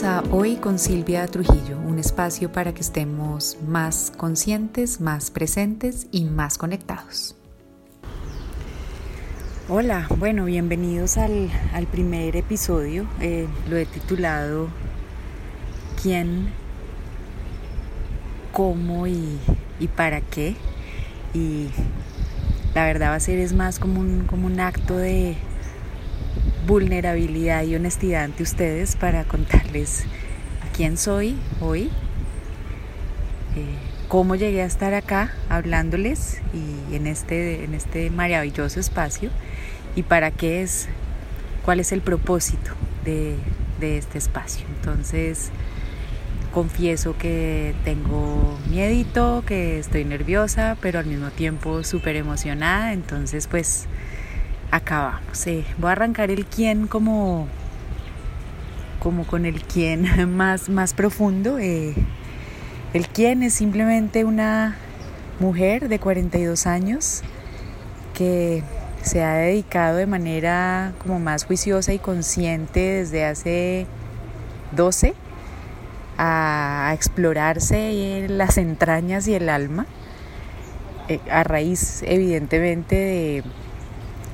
[0.00, 6.24] A Hoy con Silvia Trujillo, un espacio para que estemos más conscientes, más presentes y
[6.24, 7.36] más conectados.
[9.68, 11.50] Hola, bueno, bienvenidos al,
[11.92, 13.06] primer episodio.
[13.20, 14.68] Eh, lo he titulado
[16.02, 16.48] ¿Quién,
[18.50, 19.38] cómo y,
[19.94, 20.56] para qué?
[21.34, 21.68] Y
[22.74, 25.36] la verdad va a ser es más como un, como un acto de
[26.66, 30.04] vulnerabilidad y honestidad ante ustedes para contarles
[30.76, 31.90] quién soy hoy,
[33.56, 33.76] eh,
[34.08, 39.30] cómo llegué a estar acá hablándoles y en este, en este maravilloso espacio
[39.96, 40.88] y para qué es,
[41.64, 42.72] cuál es el propósito
[43.04, 43.36] de,
[43.80, 44.66] de este espacio.
[44.76, 45.50] Entonces,
[46.52, 52.92] confieso que tengo miedito, que estoy nerviosa, pero al mismo tiempo súper emocionada.
[52.92, 53.86] Entonces, pues
[54.72, 55.46] acabamos.
[55.46, 57.46] Eh, voy a arrancar el quién como,
[58.98, 61.58] como con el quién más, más profundo.
[61.60, 61.94] Eh,
[62.92, 64.76] el quién es simplemente una
[65.38, 67.22] mujer de 42 años
[68.14, 68.64] que
[69.02, 73.86] se ha dedicado de manera como más juiciosa y consciente desde hace
[74.72, 75.14] 12
[76.18, 79.86] a, explorarse las entrañas y el alma,
[81.08, 83.44] eh, a raíz evidentemente de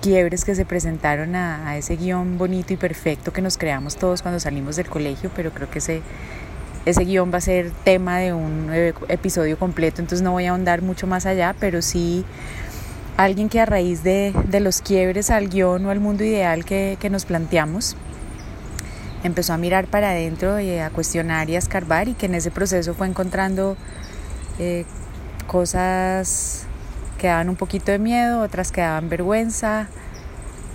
[0.00, 4.40] quiebres que se presentaron a, ese guion bonito y perfecto que nos creamos todos cuando
[4.40, 6.02] salimos del colegio, pero creo que ese,
[6.86, 8.70] ese guion va a ser tema de un
[9.08, 12.24] episodio completo, entonces no voy a ahondar mucho más allá, pero sí
[13.16, 16.96] alguien que a raíz de, de los quiebres al guion o al mundo ideal que,
[17.00, 17.96] que, nos planteamos,
[19.24, 22.52] empezó a mirar para adentro y a cuestionar y a escarbar y que en ese
[22.52, 23.76] proceso fue encontrando
[24.60, 24.84] eh,
[25.48, 26.67] cosas
[27.18, 29.88] que daban un poquito de miedo, otras que daban vergüenza,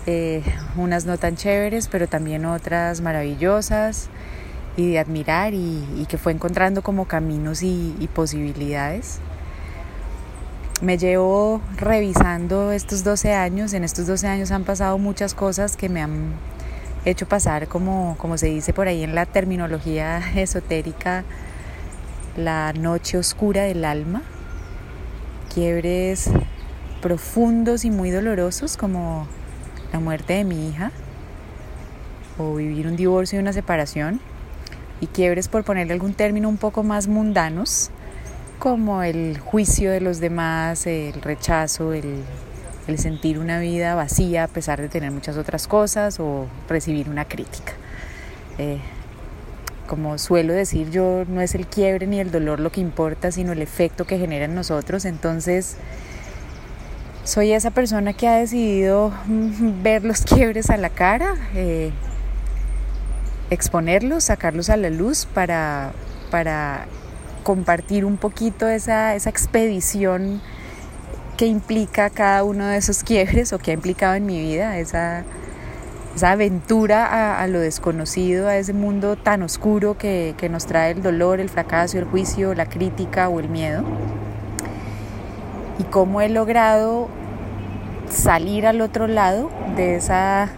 [0.06, 0.44] eh,
[0.76, 4.10] unas no tan chéveres, pero también otras maravillosas
[4.76, 9.20] y de admirar y, que fue encontrando como caminos y, y, posibilidades.
[10.82, 15.88] Me llevo revisando estos 12 años, en estos 12 años han pasado muchas cosas que
[15.88, 16.34] me han
[17.06, 21.24] hecho pasar como, como se dice por ahí en la terminología esotérica,
[22.36, 24.24] la noche oscura del alma
[25.54, 26.30] quiebres
[27.02, 29.28] profundos y muy dolorosos como
[29.92, 30.92] la muerte de mi hija
[32.38, 34.20] o vivir un divorcio y una separación
[35.02, 37.92] y quiebres por ponerle algún término un poco más mundanos
[38.58, 42.24] como el juicio de los demás, el rechazo, el,
[42.98, 47.74] sentir una vida vacía a pesar de tener muchas otras cosas o recibir una crítica.
[48.58, 48.80] Eh,
[49.88, 53.52] como suelo decir yo, no es el quiebre ni el dolor lo que importa, sino
[53.52, 55.06] el efecto que genera en nosotros.
[55.06, 55.78] Entonces,
[57.24, 61.92] soy esa persona que ha decidido ver los quiebres a la cara, eh,
[63.50, 65.94] exponerlos, sacarlos a la luz para,
[66.32, 66.86] para
[67.44, 70.42] compartir un poquito esa, esa expedición
[71.38, 75.24] que implica cada uno de esos quiebres o que ha implicado en mi vida, esa
[76.16, 81.40] esa aventura a, lo desconocido, a ese mundo tan oscuro que, nos trae el dolor,
[81.40, 83.84] el fracaso, el juicio, la crítica o el miedo.
[85.80, 87.08] Y cómo he logrado
[88.10, 90.50] salir al otro lado de esa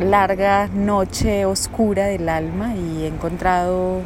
[0.00, 4.00] larga noche oscura del alma y he encontrado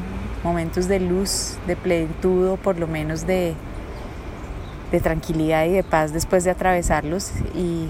[0.44, 3.54] momentos de luz, de plenitud o por lo menos de,
[4.90, 7.88] de tranquilidad y de paz después de atravesarlos y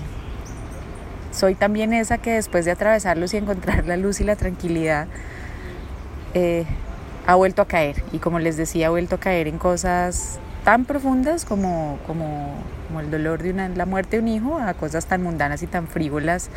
[1.33, 5.09] soy también esa que después de atravesarlos y encontrar la luz y la tranquilidad,
[6.35, 6.65] eh,
[7.27, 8.03] ha vuelto a caer.
[8.13, 12.55] Y como les decía, ha vuelto a caer en cosas tan profundas como, como,
[13.01, 15.89] el dolor de una, la muerte de un hijo, a cosas tan mundanas y tan
[15.89, 16.51] frívolas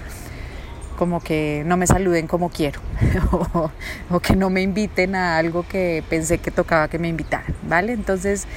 [0.98, 2.80] como que no me saluden como quiero
[3.32, 3.70] o,
[4.10, 7.92] o, que no me inviten a algo que pensé que tocaba que me invitaran, ¿vale?
[7.92, 8.48] Entonces,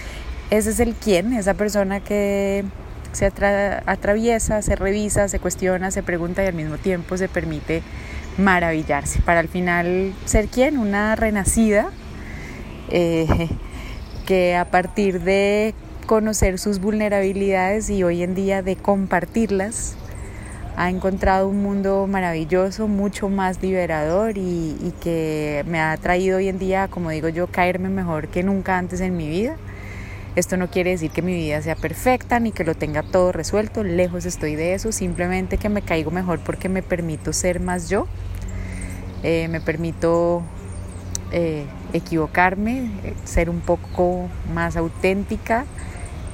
[0.50, 2.64] ese es el quién, esa persona que
[3.12, 7.82] se atraviesa, se revisa, se cuestiona, se pregunta y al mismo tiempo se permite
[8.36, 9.20] maravillarse.
[9.22, 11.90] Para al final ser quien, una renacida
[12.90, 13.48] eh,
[14.26, 15.74] que a partir de
[16.06, 19.96] conocer sus vulnerabilidades y hoy en día de compartirlas,
[20.76, 26.48] ha encontrado un mundo maravilloso, mucho más liberador y, y que me ha traído hoy
[26.48, 29.56] en día, como digo yo, caerme mejor que nunca antes en mi vida
[30.38, 33.82] esto no quiere decir que mi vida sea perfecta ni que lo tenga todo resuelto,
[33.82, 38.06] lejos estoy de eso, simplemente que me caigo mejor porque me permito ser más yo,
[39.24, 40.42] eh, me permito
[41.32, 42.88] eh, equivocarme,
[43.24, 45.66] ser un poco más auténtica,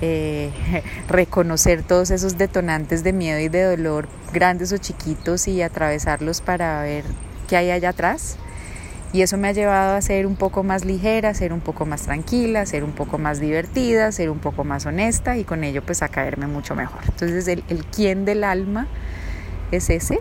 [0.02, 0.50] eh,
[1.08, 6.82] reconocer todos esos detonantes de miedo y de dolor, grandes o chiquitos, y atravesarlos para
[6.82, 7.04] ver
[7.48, 8.36] qué hay allá atrás
[9.14, 12.02] Y eso me ha llevado a ser un poco más ligera, ser un poco más
[12.02, 16.02] tranquila, ser un poco más divertida, ser un poco más honesta y con ello pues
[16.02, 16.98] a caerme mucho mejor.
[17.06, 18.88] Entonces el, el quién del alma
[19.70, 20.18] es ese.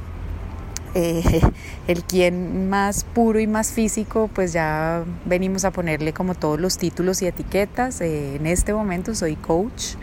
[0.94, 1.42] Eh,
[1.88, 6.78] el quién más puro y más físico, pues ya venimos a ponerle como todos los
[6.78, 8.00] títulos y etiquetas.
[8.00, 9.96] Eh, en este momento soy coach.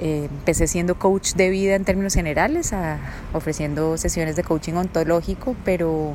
[0.00, 2.72] Eh, empecé siendo coach de vida en términos generales,
[3.34, 6.14] ofreciendo sesiones de coaching ontológico, pero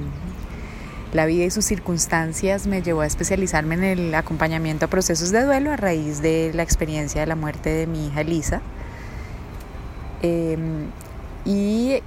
[1.13, 5.43] la vida y sus circunstancias me llevó a especializarme en el acompañamiento a procesos de
[5.43, 8.61] duelo a raíz de la experiencia de la muerte de mi hija Elisa.
[10.21, 10.85] Em,
[11.45, 12.01] y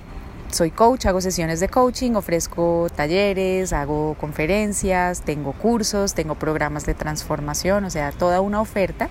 [0.50, 6.94] soy coach, hago sesiones de coaching, ofrezco talleres, hago conferencias, tengo cursos, tengo programas de
[6.94, 9.08] transformación, o sea, toda una oferta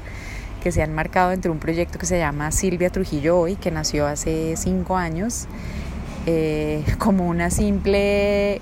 [0.63, 4.07] que se han marcado entre un proyecto que se llama Silvia Trujillo Hoy, que nació
[4.07, 5.47] hace cinco años,
[6.25, 8.61] eh, como una simple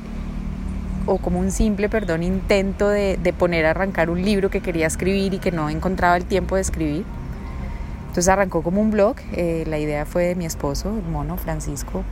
[1.05, 5.33] o como un simple, perdón, intento de, poner a arrancar un libro que quería escribir
[5.33, 7.05] y que no encontraba el tiempo de escribir.
[8.01, 12.03] Entonces arrancó como un blog, eh, la idea fue de mi esposo, el mono Francisco,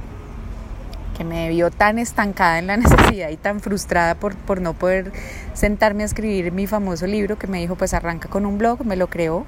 [1.18, 5.12] que me vio tan estancada en la necesidad y tan frustrada por, por no poder
[5.54, 8.96] sentarme a escribir mi famoso libro que me dijo pues arranca con un blog, me
[8.96, 9.46] lo creó.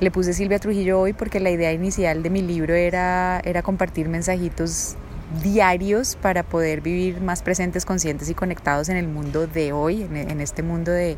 [0.00, 4.08] Le puse Silvia Trujillo hoy porque la idea inicial de mi libro era, era compartir
[4.08, 4.96] mensajitos
[5.42, 10.40] diarios para poder vivir más presentes, conscientes y conectados en el mundo de hoy, en,
[10.40, 11.16] este mundo de,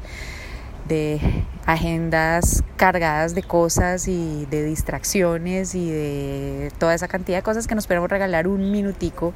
[1.66, 7.74] agendas cargadas de cosas y de distracciones y de toda esa cantidad de cosas que
[7.74, 9.34] nos podemos regalar un minutico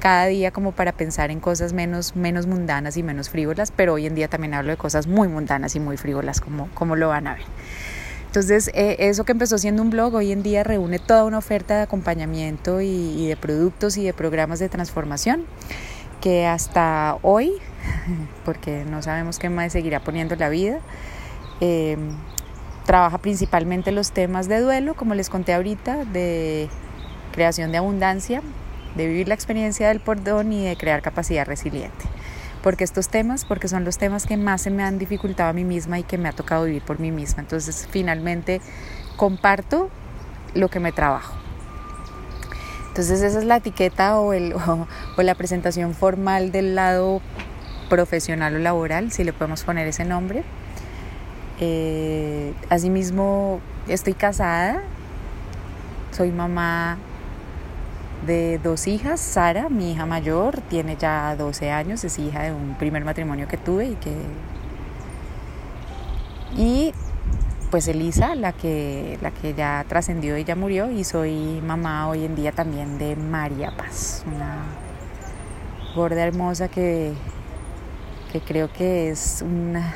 [0.00, 4.06] cada día como para pensar en cosas menos, menos mundanas y menos frívolas, pero hoy
[4.06, 7.26] en día también hablo de cosas muy mundanas y muy frívolas como, como lo van
[7.26, 7.44] a ver.
[8.36, 11.78] Entonces, eh, eso que empezó siendo un blog hoy en día reúne toda una oferta
[11.78, 15.46] de acompañamiento y, de productos y de programas de transformación
[16.20, 17.54] que hasta hoy,
[18.44, 20.80] porque no sabemos qué más seguirá poniendo la vida,
[21.62, 22.10] em,
[22.84, 26.68] trabaja principalmente los temas de duelo, como les conté ahorita, de
[27.32, 28.42] creación de abundancia,
[28.96, 32.04] de vivir la experiencia del perdón y de crear capacidad resiliente
[32.66, 35.62] porque estos temas, porque son los temas que más se me han dificultado a mí
[35.62, 37.42] misma y que me ha tocado vivir por mí misma.
[37.42, 38.60] Entonces, finalmente,
[39.16, 39.88] comparto
[40.52, 41.36] lo que me trabajo.
[42.88, 44.52] Entonces, esa es la etiqueta o, el,
[45.16, 47.20] o, la presentación formal del lado
[47.88, 50.42] profesional o laboral, si le podemos poner ese nombre.
[51.60, 54.82] Eh, asimismo, estoy casada,
[56.10, 56.98] soy mamá
[58.24, 59.20] de dos hijas.
[59.20, 63.56] Sara, mi hija mayor, tiene ya 12 años, es hija de un primer matrimonio que
[63.56, 64.14] tuve y que...
[66.56, 66.94] Y
[67.70, 72.24] pues Elisa, la que, la que ya trascendió y ya murió, y soy mamá hoy
[72.24, 74.64] en día también de María Paz, una
[75.94, 77.12] gorda hermosa que,
[78.32, 79.92] que creo que es una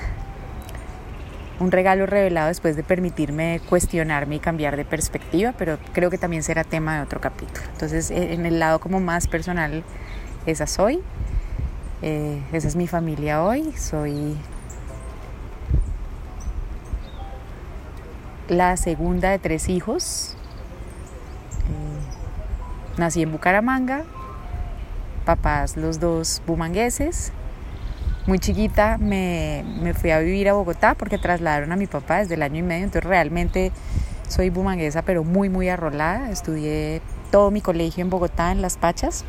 [1.60, 6.42] un regalo revelado después de permitirme cuestionarme y cambiar de perspectiva, pero creo que también
[6.42, 7.60] será tema de otro capítulo.
[7.72, 9.84] Entonces, e, en el lado como más personal,
[10.46, 11.00] esa soy,
[12.02, 14.36] eh, esa es mi familia hoy, soy
[18.48, 20.36] la segunda de tres hijos,
[21.68, 24.04] eh, nací en Bucaramanga,
[25.26, 27.32] papás los dos bumangueses,
[28.26, 29.64] muy chiquita me,
[29.98, 32.84] fui a vivir a Bogotá porque trasladaron a mi papá desde el año y medio,
[32.84, 33.72] entonces realmente
[34.28, 37.00] soy bumanguesa pero muy muy arrolada, estudié
[37.30, 39.24] todo mi colegio en Bogotá en Las Pachas,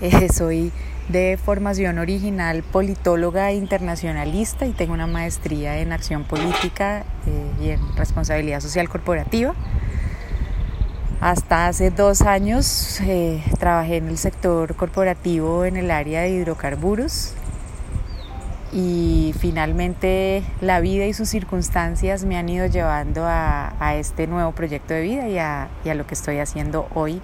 [0.00, 0.72] eh, soy
[1.08, 7.96] de formación original politóloga internacionalista y tengo una maestría en acción política eh, y en
[7.96, 9.54] responsabilidad social corporativa.
[11.24, 17.32] Hasta hace dos años eh, trabajé en el sector corporativo en el área de hidrocarburos
[18.74, 24.92] y finalmente la vida y sus circunstancias me han ido llevando a, este nuevo proyecto
[24.92, 27.22] de vida y a, lo que estoy haciendo hoy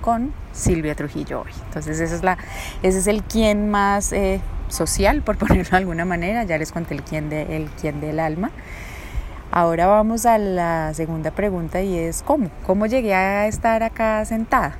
[0.00, 1.52] con Silvia Trujillo hoy.
[1.66, 2.38] Entonces esa es la,
[2.82, 6.94] ese es el quién más eh, social, por ponerlo de alguna manera, ya les conté
[6.94, 8.50] el quién, de, el quién del alma.
[9.54, 12.48] Ahora vamos a la segunda pregunta y es ¿cómo?
[12.64, 14.76] ¿Cómo llegué a estar acá sentada?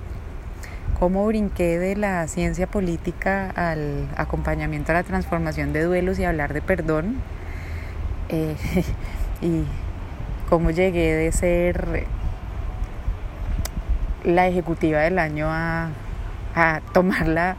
[0.99, 6.55] ¿Cómo brinqué de la ciencia política al acompañamiento a la transformación de duelos y hablar
[6.55, 7.17] de perdón?
[8.31, 8.57] Eh,
[9.43, 9.65] y
[10.49, 12.07] cómo llegué de ser
[14.25, 15.91] la ejecutiva del año a,
[16.55, 17.59] a tomar la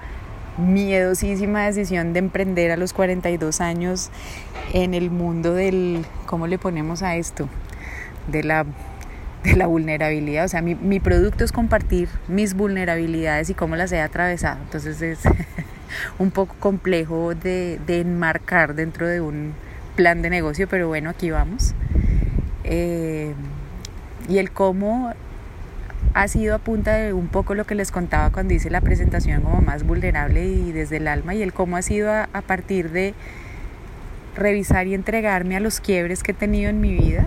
[0.57, 4.09] miedosísima decisión de emprender a los 42 años
[4.73, 7.49] en el mundo del, ¿cómo le ponemos a esto?
[8.27, 8.65] De la,
[9.43, 10.45] de la vulnerabilidad.
[10.45, 14.59] O sea, mi, mi producto es compartir mis vulnerabilidades y cómo las he atravesado.
[14.63, 15.19] Entonces es
[16.19, 19.53] un poco complejo de, enmarcar dentro de un
[19.95, 21.73] plan de negocio, pero bueno, aquí vamos.
[22.63, 23.33] Eh,
[24.29, 25.13] y el cómo
[26.13, 29.41] ha sido a punta de un poco lo que les contaba cuando hice la presentación
[29.41, 33.13] como más vulnerable y desde el alma y el cómo ha sido a, partir de
[34.35, 37.25] revisar y entregarme a los quiebres que he tenido en mi vida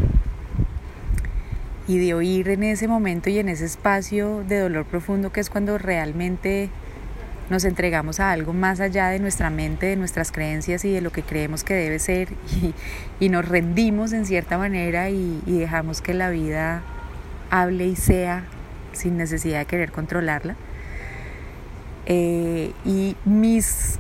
[1.88, 5.50] y de oír en ese momento y en ese espacio de dolor profundo que es
[5.50, 6.71] cuando realmente
[7.50, 11.12] nos entregamos a algo más allá de nuestra mente, de nuestras creencias y de lo
[11.12, 12.28] que creemos que debe ser
[13.21, 16.83] y, nos rendimos en cierta manera y dejamos que la vida
[17.50, 18.45] hable y sea
[18.97, 20.57] sin necesidad de querer controlarla.
[22.07, 23.99] Eh, y mis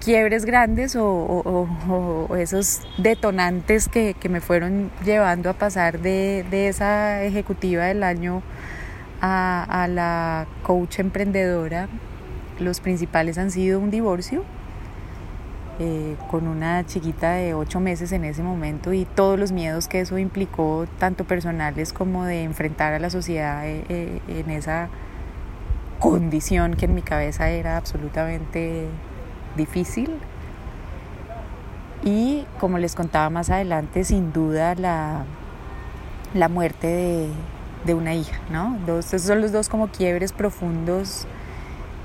[0.00, 8.02] quiebres grandes o, esos detonantes que, me fueron llevando a pasar de, esa ejecutiva del
[8.02, 8.42] año
[9.20, 11.88] a, la coach emprendedora,
[12.58, 14.44] los principales han sido un divorcio
[15.80, 20.00] eh, con una chiquita de ocho meses en ese momento y todos los miedos que
[20.00, 24.88] eso implicó, tanto personales como de enfrentar a la sociedad eh, eh, en esa
[26.00, 28.86] condición que en mi cabeza era absolutamente
[29.56, 30.10] difícil.
[32.02, 35.26] Y como les contaba más adelante, sin duda la,
[36.34, 37.28] la muerte de,
[37.84, 38.78] de una hija, ¿no?
[38.98, 41.26] Esos son los dos como quiebres profundos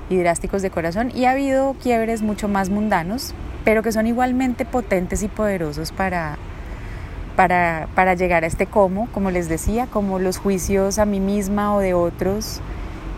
[0.08, 1.10] y drásticos de corazón.
[1.14, 3.34] Y ha habido quiebres mucho más mundanos,
[3.64, 6.36] pero que son igualmente potentes y poderosos para,
[7.36, 11.80] para, llegar a este cómo, como les decía, como los juicios a mí misma o
[11.80, 12.60] de otros,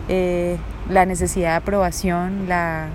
[0.09, 0.57] eh,
[0.89, 2.87] la necesidad de aprobación, la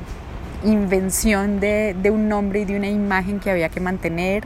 [0.65, 4.45] invención de, un nombre y de una imagen que había que mantener,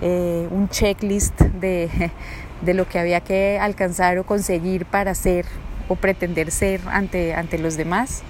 [0.00, 2.10] eh, un checklist de,
[2.62, 5.46] de, lo que había que alcanzar o conseguir para ser
[5.88, 8.22] o pretender ser ante, ante los demás.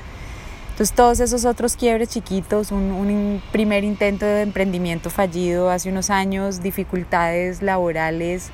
[0.73, 6.63] Entonces todos esos otros quiebres chiquitos, un, primer intento de emprendimiento fallido hace unos años,
[6.63, 8.51] dificultades laborales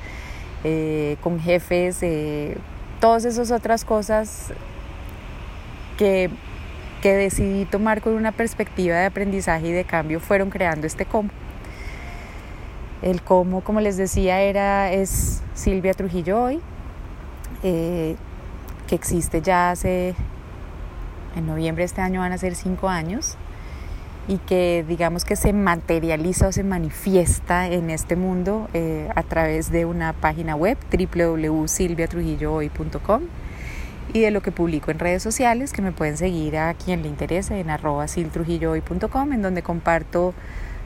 [0.65, 2.57] eh, con jefes, eh,
[2.99, 4.47] todas esas otras cosas
[5.97, 6.29] que,
[7.01, 11.29] que decidí tomar con una perspectiva de aprendizaje y de cambio fueron creando este cómo.
[13.01, 16.59] El cómo, como les decía, era, es Silvia Trujillo hoy,
[17.63, 18.17] eh,
[18.87, 20.15] que existe ya hace
[21.35, 23.37] en noviembre de este año van a ser cinco años
[24.29, 29.71] y que digamos que se materializa o se manifiesta en este mundo eh, a través
[29.71, 33.23] de una página web www.silviatrujillohoy.com
[34.13, 37.07] y de lo que publico en redes sociales que me pueden seguir a quien le
[37.07, 40.35] interese en arroba siltrujillohoy.com en donde comparto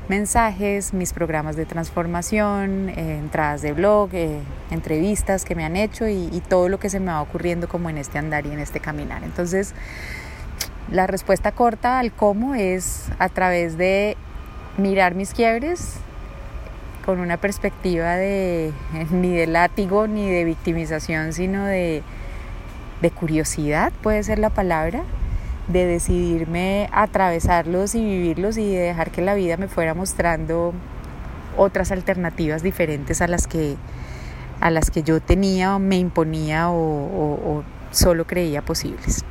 [0.07, 4.39] mensajes, mis programas de transformación, eh, entradas de blog, eh,
[4.71, 7.89] entrevistas que me han hecho y, y todo lo que se me va ocurriendo como
[7.89, 9.21] en este andar y en este caminar.
[9.23, 9.73] Entonces,
[10.93, 14.15] la respuesta corta al cómo es a través de
[14.77, 15.95] mirar mis quiebres
[17.03, 18.71] con una perspectiva de
[19.11, 22.03] ni de látigo ni de victimización, sino de,
[23.01, 25.03] de curiosidad, puede ser la palabra,
[25.67, 30.73] de decidirme atravesarlos y vivirlos y de dejar que la vida me fuera mostrando
[31.57, 33.77] otras alternativas diferentes a las que,
[34.59, 39.25] a las que yo tenía o me imponía o solo creía posibles.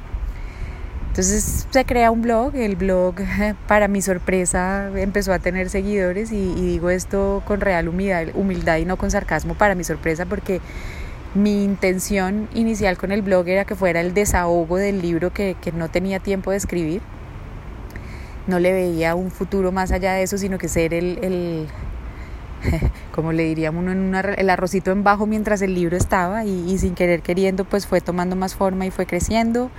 [1.12, 3.16] Entonces se crea un blog, el blog
[3.68, 8.86] para mi sorpresa empezó a tener seguidores y, digo esto con real humildad, humildad y
[8.86, 10.62] no con sarcasmo para mi sorpresa porque
[11.34, 15.90] mi intención inicial con el blog era que fuera el desahogo del libro que, no
[15.90, 17.02] tenía tiempo de escribir.
[18.46, 21.66] No le veía un futuro más allá de eso, sino que ser el, el
[23.14, 26.78] como le diríamos uno, en el arrocito en bajo mientras el libro estaba y, y
[26.78, 29.70] sin querer queriendo pues fue tomando más forma y fue creciendo.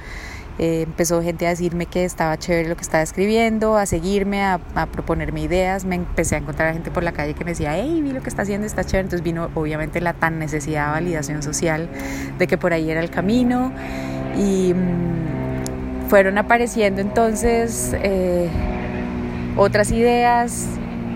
[0.59, 4.59] Eh, empezó gente a decirme que estaba chévere lo que estaba escribiendo, a seguirme, a,
[4.91, 5.85] proponerme ideas.
[5.85, 8.29] Me empecé a encontrar gente por la calle que me decía, hey, vi lo que
[8.29, 9.05] está haciendo, está chévere.
[9.05, 11.89] Entonces vino obviamente la tan necesidad de validación social
[12.37, 13.71] de que por ahí era el camino.
[14.37, 18.47] Y mm, fueron apareciendo entonces eh,
[19.57, 20.67] otras ideas,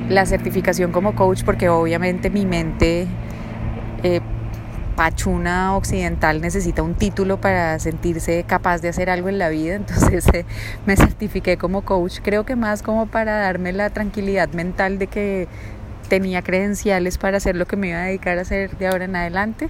[0.10, 3.08] la certificación como coach, porque obviamente mi mente...
[4.04, 4.22] Eh,
[4.98, 10.28] pachuna occidental necesita un título para sentirse capaz de hacer algo en la vida, entonces
[10.34, 10.44] eh,
[10.86, 15.48] me certifiqué como coach, creo que más como para darme la tranquilidad mental de que
[16.10, 19.16] tenía credenciales para hacer lo que me iba a dedicar a hacer de ahora en
[19.16, 19.70] adelante.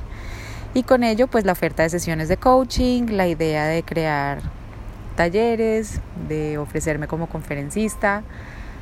[0.74, 4.39] Y con ello, pues la oferta de sesiones de coaching, la idea de crear
[5.15, 8.24] talleres, de ofrecerme como conferencista,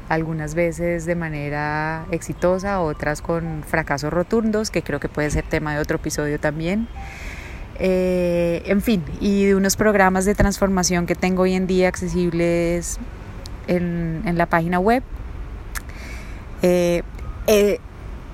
[0.10, 5.74] algunas veces de manera exitosa, otras con fracasos rotundos, que creo que puede ser tema
[5.74, 6.88] de otro episodio también.
[7.78, 13.00] Eh, en fin, y de unos programas de transformación que tengo hoy en día accesibles
[13.68, 15.04] en, la página web.
[16.62, 17.04] Eh,
[17.48, 17.80] he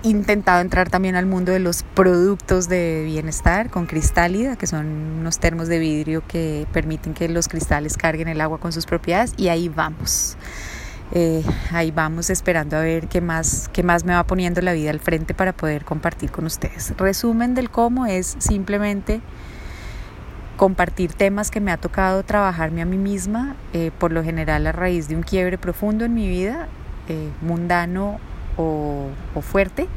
[0.03, 4.85] intentado entrar también al mundo de los productos de bienestar con Cristálida, que son
[5.19, 9.33] unos termos de vidrio que permiten que los cristales carguen el agua con sus propiedades
[9.37, 10.37] y ahí vamos.
[11.13, 14.91] Eh, ahí vamos esperando a ver qué más, qué más me va poniendo la vida
[14.91, 16.93] al frente para poder compartir con ustedes.
[16.97, 19.21] Resumen del cómo es simplemente
[20.55, 24.71] compartir temas que me ha tocado trabajarme a mí misma, eh, por lo general a
[24.71, 26.67] raíz de un quiebre profundo en mi vida,
[27.09, 28.19] eh, mundano
[28.57, 29.09] o,
[29.41, 29.87] fuerte,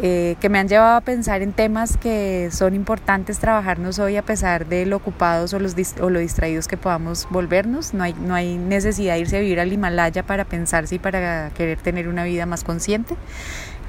[0.00, 4.22] eh, que me han llevado a pensar en temas que son importantes trabajarnos hoy a
[4.22, 7.94] pesar de lo ocupados o, los o lo distraídos que podamos volvernos.
[7.94, 11.50] No hay, no hay necesidad de irse a vivir al Himalaya para pensarse y para
[11.50, 13.16] querer tener una vida más consciente.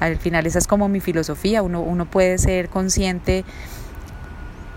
[0.00, 3.44] Al final esa es como mi filosofía, uno, uno puede ser consciente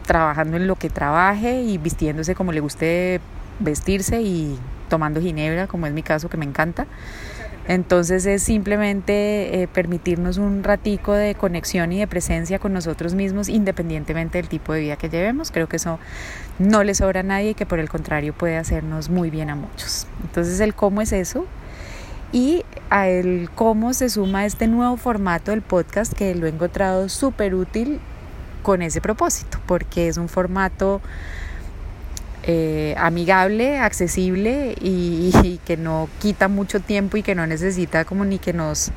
[0.05, 3.21] trabajando en lo que trabaje y vistiéndose como le guste
[3.59, 4.59] vestirse y
[4.89, 6.85] tomando ginebra, como es mi caso que me encanta.
[7.67, 13.47] Entonces es simplemente eh, permitirnos un ratico de conexión y de presencia con nosotros mismos
[13.47, 15.51] independientemente del tipo de vida que llevemos.
[15.51, 15.97] Creo que eso
[16.59, 19.55] no le sobra a nadie y que por el contrario puede hacernos muy bien a
[19.55, 20.07] muchos.
[20.23, 21.45] Entonces el cómo es eso
[22.33, 27.07] y a el cómo se suma este nuevo formato del podcast que lo he encontrado
[27.07, 28.01] súper útil
[28.63, 31.01] con ese propósito, porque es un formato
[32.43, 38.37] eh, amigable, accesible y, que no quita mucho tiempo y que no necesita como ni
[38.37, 38.91] que nos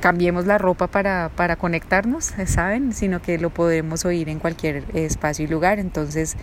[0.00, 2.92] cambiemos la ropa para, para conectarnos, ¿saben?
[2.92, 5.78] Sino que lo podemos oír en cualquier espacio y lugar.
[5.78, 6.36] Entonces,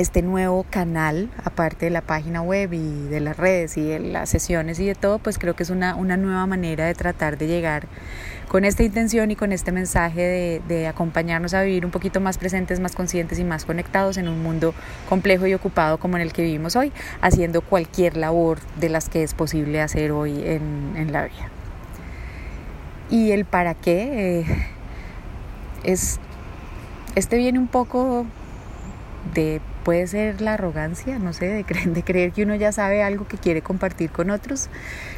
[0.00, 4.30] este nuevo canal, aparte de la página web y de las redes y de las
[4.30, 7.46] sesiones y de todo, pues creo que es una, una nueva manera de tratar de
[7.46, 7.86] llegar
[8.48, 12.38] con esta intención y con este mensaje de, de, acompañarnos a vivir un poquito más
[12.38, 14.74] presentes, más conscientes y más conectados en un mundo
[15.08, 19.22] complejo y ocupado como en el que vivimos hoy, haciendo cualquier labor de las que
[19.22, 21.50] es posible hacer hoy en, en la vida.
[23.10, 24.46] Y el para qué eh,
[25.84, 26.18] es,
[27.16, 28.24] este viene un poco
[29.34, 33.02] de puede ser la arrogancia, no sé, de creer, de creer que uno ya sabe
[33.02, 34.68] algo que quiere compartir con otros.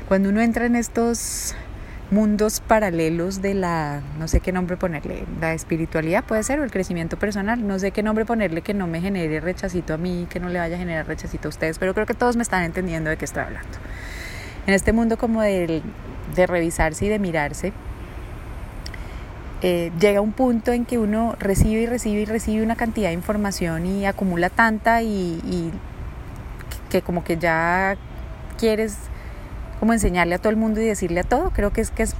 [0.08, 1.54] Cuando uno entra en estos
[2.10, 6.70] mundos paralelos de la, no sé qué nombre ponerle, la espiritualidad puede ser o el
[6.70, 10.38] crecimiento personal, no sé qué nombre ponerle que no me genere rechacito a mí, que
[10.38, 13.08] no le vaya a generar rechacito a ustedes, pero creo que todos me están entendiendo
[13.08, 13.78] de qué estoy hablando.
[14.66, 15.82] En este mundo como de,
[16.36, 17.72] de revisarse y de mirarse,
[19.64, 23.14] eh, llega un punto en que uno recibe y recibe y recibe una cantidad de
[23.14, 25.70] información y acumula tanta y,
[26.90, 27.96] que como que ya
[28.58, 28.96] quieres
[29.78, 31.50] como enseñarle a todo el mundo y decirle a todo.
[31.50, 32.16] Creo que es que es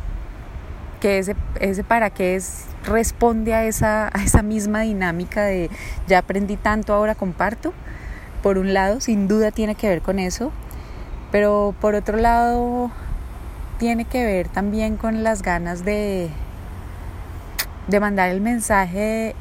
[1.01, 5.69] que ese, ese para qué es responde a esa, a esa misma dinámica de
[6.07, 7.75] ya aprendí tanto, ahora comparto.
[8.41, 10.53] Por un lado, sin duda tiene que ver con eso,
[11.33, 12.93] pero por otro lado
[13.79, 16.31] tiene que ver también con las ganas de,
[17.89, 19.35] de mandar el mensaje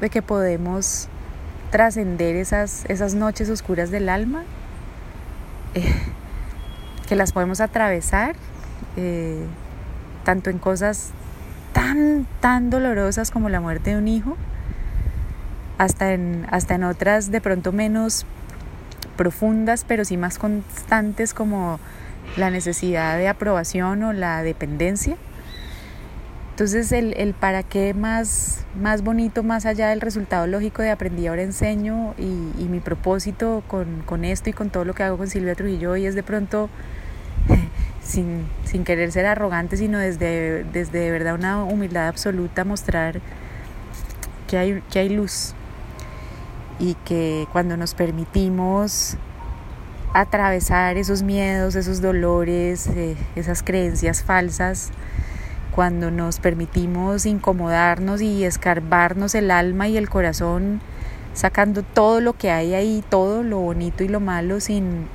[0.00, 1.08] de que podemos
[1.70, 4.44] trascender esas, esas noches oscuras del alma,
[5.74, 5.94] eh,
[7.08, 8.34] que las podemos atravesar,
[8.96, 9.44] eh,
[10.24, 11.10] tanto en cosas
[11.72, 14.36] tan, tan dolorosas como la muerte de un hijo,
[15.78, 18.24] hasta en, hasta en otras de pronto menos
[19.16, 21.78] profundas, pero sí más constantes como
[22.36, 25.16] la necesidad de aprobación o la dependencia.
[26.56, 31.26] Entonces el, el, para qué más, más bonito, más allá del resultado lógico de aprendí,
[31.26, 32.22] ahora enseño y,
[32.58, 35.90] y mi propósito con, con, esto y con todo lo que hago con Silvia Trujillo
[35.90, 36.70] hoy es de pronto,
[38.02, 43.20] sin, sin querer ser arrogante, sino desde, desde de verdad una humildad absoluta, mostrar
[44.48, 45.52] que hay, que hay luz
[46.78, 49.18] y que cuando nos permitimos
[50.14, 54.90] atravesar esos miedos, esos dolores, eh, esas creencias falsas,
[55.76, 60.80] cuando nos permitimos incomodarnos y escarbarnos el alma y el corazón,
[61.34, 65.06] sacando todo lo que hay ahí, todo lo bonito y lo malo, sin,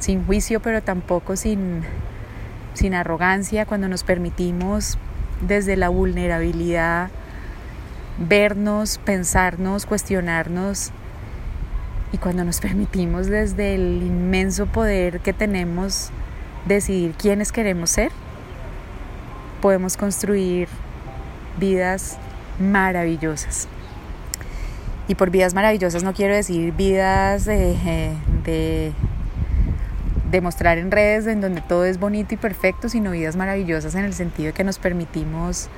[0.00, 1.80] sin juicio, pero tampoco sin,
[2.74, 4.98] sin arrogancia, cuando nos permitimos
[5.40, 7.08] desde la vulnerabilidad
[8.18, 10.90] vernos, pensarnos, cuestionarnos
[12.12, 16.10] y cuando nos permitimos desde el inmenso poder que tenemos
[16.66, 18.12] decidir quiénes queremos ser
[19.62, 20.68] podemos construir
[21.58, 22.18] vidas
[22.58, 23.68] maravillosas.
[25.08, 28.12] Y por vidas maravillosas no quiero decir vidas de,
[28.44, 34.04] de, mostrar en redes en donde todo es bonito y perfecto, sino vidas maravillosas en
[34.04, 35.68] el sentido de que nos permitimos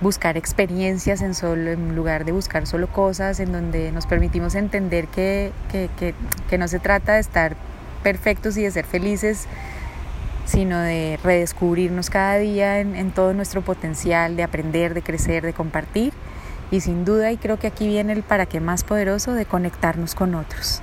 [0.00, 5.52] buscar experiencias en, solo, lugar de buscar solo cosas, en donde nos permitimos entender que,
[5.70, 6.14] que, que,
[6.48, 7.56] que no se trata de estar
[8.02, 9.48] perfectos y de ser felices,
[10.46, 16.12] sino de redescubrirnos cada día en, todo nuestro potencial, de aprender, de crecer, de compartir.
[16.70, 20.14] Y sin duda, y creo que aquí viene el para qué más poderoso, de conectarnos
[20.14, 20.80] con otros.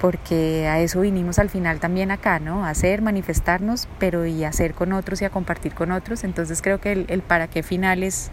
[0.00, 2.64] Porque a eso vinimos al final también acá, ¿no?
[2.64, 6.24] A hacer, manifestarnos, pero y hacer con otros y a compartir con otros.
[6.24, 8.30] Entonces creo que el, para qué final es,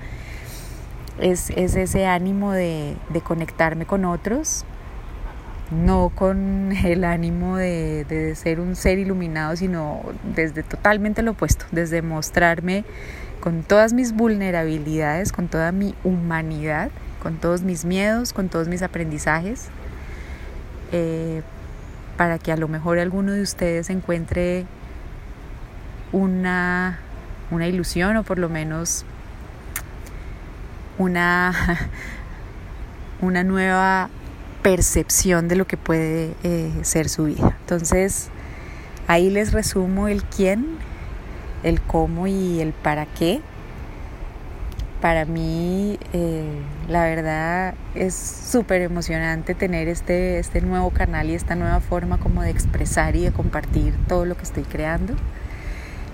[1.19, 4.65] es, es ese ánimo de conectarme con otros,
[5.71, 10.01] no con el ánimo de, de, ser un ser iluminado, sino
[10.35, 12.83] desde totalmente lo opuesto, desde mostrarme
[13.41, 18.81] con todas mis vulnerabilidades, con toda mi humanidad, con todos mis miedos, con todos mis
[18.81, 19.67] aprendizajes,
[20.91, 21.41] eh,
[22.17, 24.65] para que a lo mejor alguno de ustedes encuentre
[26.11, 26.99] una,
[27.49, 29.05] una ilusión o por lo menos
[30.97, 31.53] una,
[33.21, 34.09] una nueva
[34.61, 37.57] percepción de lo que puede eh, ser su vida.
[37.61, 38.29] Entonces,
[39.07, 40.77] ahí les resumo el quién,
[41.63, 43.41] el cómo y el para qué.
[45.01, 51.55] Para mí, eh, la verdad, es súper emocionante tener este, este nuevo canal y esta
[51.55, 55.15] nueva forma como de expresar y de compartir todo lo que estoy creando.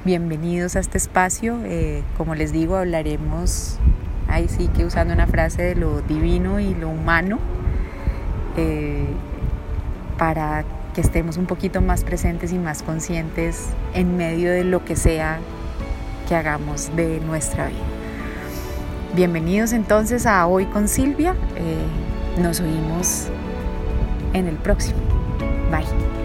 [0.05, 1.59] Bienvenidos a este espacio.
[1.65, 3.77] Eh, como les digo, hablaremos,
[4.29, 7.39] ahí sí que usando una frase de lo divino y lo humano,
[8.57, 9.05] eh,
[10.17, 14.95] para que estemos un poquito más presentes y más conscientes en medio de lo que
[14.95, 15.39] sea
[16.27, 17.77] que hagamos de nuestra vida.
[19.15, 21.35] Bienvenidos entonces a Hoy con Silvia.
[21.55, 23.27] Eh, nos oímos
[24.33, 24.99] en el próximo.
[25.71, 26.16] Bye.